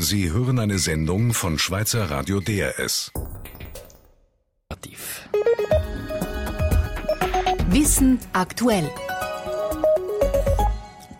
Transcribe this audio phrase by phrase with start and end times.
[0.00, 3.10] Sie hören eine Sendung von Schweizer Radio DRS.
[7.68, 8.88] Wissen aktuell.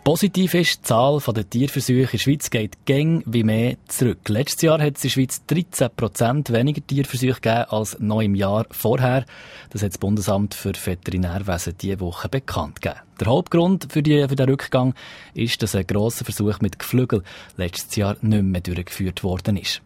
[0.09, 4.27] Positiv ist, die Zahl der Tierversuche in der Schweiz geht gäng wie mehr zurück.
[4.27, 8.65] Letztes Jahr hat es in der Schweiz 13% weniger Tierversuche gegeben als noch im Jahr
[8.71, 9.23] vorher.
[9.69, 13.01] Das hat das Bundesamt für Veterinärwesen diese Woche bekannt gegeben.
[13.19, 14.95] Der Hauptgrund für, die, für den Rückgang
[15.35, 17.21] ist, dass ein grosser Versuch mit Geflügel
[17.57, 19.83] letztes Jahr nicht mehr durchgeführt worden ist.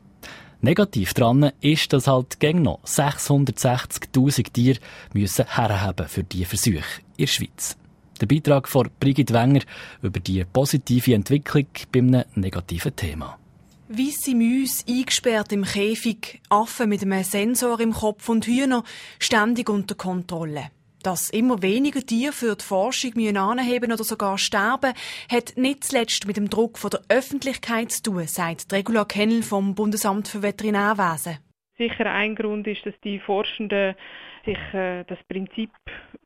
[0.62, 4.80] Negativ dran ist, dass halt gäng noch 660.000 Tiere
[5.12, 7.76] müssen herhaben für diese Versuche in der Schweiz.
[8.24, 9.60] Der Beitrag von Brigitte Wenger
[10.02, 13.38] über die positive Entwicklung bei einem negativen Thema.
[13.90, 18.86] Weisse Mäuse eingesperrt im Käfig, Affen mit einem Sensor im Kopf und Hühner
[19.20, 20.70] ständig unter Kontrolle.
[21.04, 24.94] Dass immer weniger Tiere für die Forschung anheben oder sogar sterben,
[25.30, 29.76] hat nicht zuletzt mit dem Druck von der Öffentlichkeit zu tun, sagt Regula Kennel vom
[29.76, 31.40] Bundesamt für Veterinärwesen.
[31.78, 33.96] Sicher ein Grund ist, dass die Forschenden
[34.46, 35.72] sich äh, das Prinzip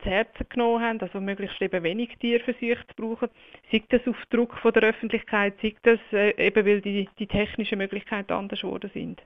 [0.08, 3.30] Herzen genommen haben, also möglichst eben wenig Tierversuche zu brauchen.
[3.72, 7.78] Sei das auf Druck von der Öffentlichkeit, sei das äh, eben, weil die, die technischen
[7.78, 9.22] Möglichkeiten anders geworden sind.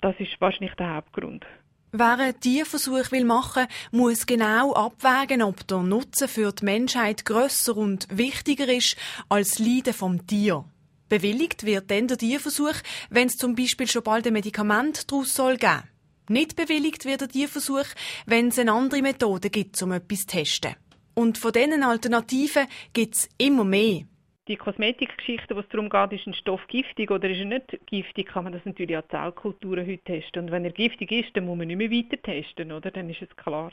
[0.00, 1.46] Das ist wahrscheinlich der Hauptgrund.
[1.94, 7.76] Wer einen Tierversuch will machen, muss genau abwägen, ob der Nutzen für die Menschheit grösser
[7.76, 8.96] und wichtiger ist
[9.28, 10.64] als das Leiden vom Tier.
[11.10, 12.76] Bewilligt wird dann der Tierversuch,
[13.10, 15.82] wenn es zum Beispiel schon bald ein Medikament daraus soll geben.
[16.32, 17.84] Nicht bewilligt wird der Tierversuch,
[18.24, 20.74] wenn es eine andere Methode gibt, um etwas zu testen.
[21.12, 24.04] Und von diesen Alternativen gibt es immer mehr.
[24.48, 28.44] Die Kosmetikgeschichte, wo darum geht, ist ein Stoff giftig oder ist er nicht giftig, kann
[28.44, 30.44] man das natürlich an Zellkulturen heute testen.
[30.44, 32.90] Und wenn er giftig ist, dann muss man nicht mehr weiter testen, oder?
[32.90, 33.70] Dann ist es klar.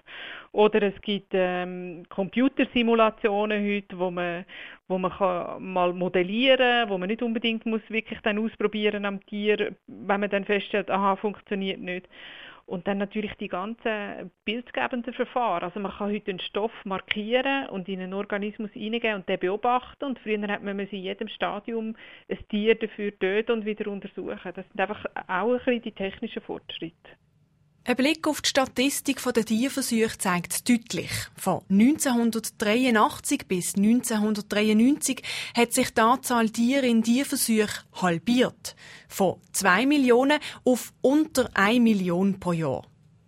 [0.52, 4.44] Oder es gibt ähm, Computersimulationen heute, wo man,
[4.90, 9.76] wo man kann mal modellieren wo man nicht unbedingt muss wirklich dann ausprobieren am Tier,
[9.88, 12.06] wenn man dann feststellt, aha, funktioniert nicht.
[12.70, 15.64] Und dann natürlich die ganzen bildgebenden Verfahren.
[15.64, 20.06] Also man kann heute einen Stoff markieren und in einen Organismus hineingeben und den beobachten.
[20.06, 21.96] Und früher hat man in jedem Stadium
[22.30, 24.54] ein Tier dafür töten und wieder untersuchen.
[24.56, 27.10] Das sind einfach auch ein bisschen die technischen Fortschritte.
[27.90, 31.10] Ein Blick auf die Statistik der Tierversuche zeigt deutlich.
[31.36, 35.24] Von 1983 bis 1993
[35.58, 38.76] hat sich die Anzahl Tiere in Tierversuchen halbiert.
[39.08, 42.86] Von 2 Millionen auf unter 1 Million pro Jahr.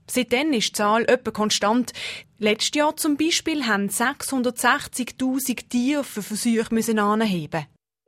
[0.08, 1.92] Seitdem ist die Zahl etwa konstant.
[2.38, 6.70] Letztes Jahr zum Beispiel haben 660.000 Tiere für Versuche
[7.02, 7.66] anheben.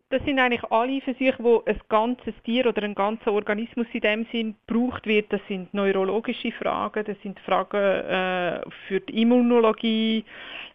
[0.09, 4.25] Das sind eigentlich alle Versuche, wo ein ganzes Tier oder ein ganzer Organismus in dem
[4.31, 5.33] Sinn gebraucht wird.
[5.33, 10.23] Das sind neurologische Fragen, das sind Fragen äh, für die Immunologie.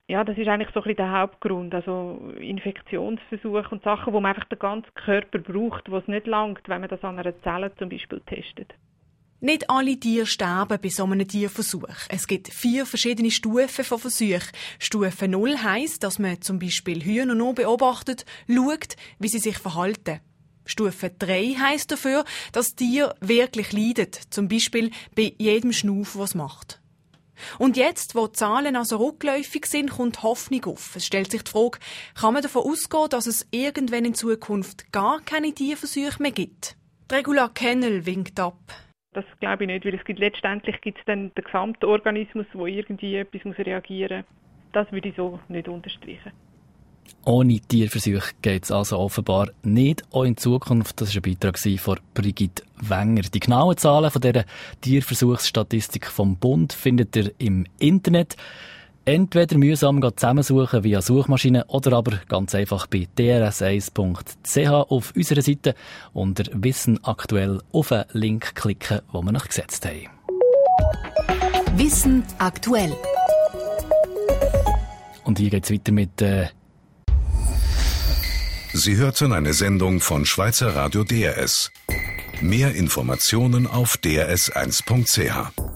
[0.09, 1.75] Ja, das ist eigentlich so ein bisschen der Hauptgrund.
[1.75, 6.67] Also Infektionsversuche und Sachen, wo man einfach den ganzen Körper braucht, wo es nicht langt,
[6.67, 8.75] wenn man das an einer Zelle zum Beispiel testet.
[9.41, 11.87] Nicht alle Tiere sterben bei so einem Tierversuch.
[12.09, 14.43] Es gibt vier verschiedene Stufen von Versuchen.
[14.81, 20.19] Stufe 0 heisst, dass man zum Beispiel Hühner nur beobachtet, schaut, wie sie sich verhalten.
[20.65, 26.35] Stufe 3 heisst dafür, dass das Tier wirklich leidet, zum Beispiel bei jedem Schnuff, was
[26.35, 26.81] macht.
[27.61, 30.97] Und jetzt, wo die Zahlen also rückläufig sind, kommt Hoffnung auf.
[30.97, 31.79] Es stellt sich die Frage,
[32.17, 36.75] kann man davon ausgehen, dass es irgendwann in Zukunft gar keine Tierversuche mehr gibt?
[37.09, 38.59] Die Regula Kennel winkt ab.
[39.13, 42.67] Das glaube ich nicht, weil es gibt, letztendlich gibt es dann den gesamten Organismus, wo
[42.67, 44.73] irgendwie etwas muss reagieren muss.
[44.73, 46.33] Das würde ich so nicht unterstreichen.
[47.25, 51.01] Ohne Tierversuche geht es also offenbar nicht, auch in Zukunft.
[51.01, 53.23] Das war ein Beitrag von Brigitte Wenger.
[53.23, 54.45] Die genauen Zahlen von dieser
[54.83, 58.37] Tierversuchsstatistik vom Bund findet ihr im Internet.
[59.09, 65.75] Entweder mühsam zusammensuchen via Suchmaschine oder aber ganz einfach bei drs1.ch auf unserer Seite
[66.13, 70.11] unter Wissen aktuell auf einen Link klicken, wo wir noch gesetzt haben.
[71.79, 72.95] Wissen aktuell.
[75.25, 76.49] Und hier geht es weiter mit äh
[78.75, 81.71] Sie hörten eine Sendung von Schweizer Radio DRS.
[82.43, 85.68] Mehr Informationen auf drs1.ch.